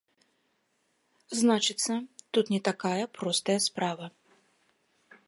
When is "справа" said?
3.67-4.05